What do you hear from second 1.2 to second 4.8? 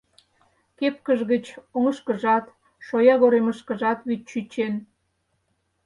гыч оҥышкыжат, шоягоремышкыжат вӱд чӱчен.